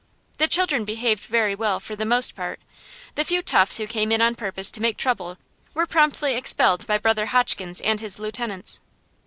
[0.39, 2.59] The children behaved very well, for the most part;
[3.13, 5.37] the few "toughs" who came in on purpose to make trouble
[5.75, 8.79] were promptly expelled by Brother Hotchkins and his lieutenants.